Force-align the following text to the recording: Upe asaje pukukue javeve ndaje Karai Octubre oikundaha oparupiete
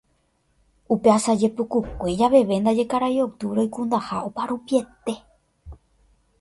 Upe 0.93 1.09
asaje 1.17 1.47
pukukue 1.55 2.11
javeve 2.19 2.55
ndaje 2.61 2.83
Karai 2.91 3.17
Octubre 3.27 3.59
oikundaha 3.63 4.15
oparupiete 4.27 5.13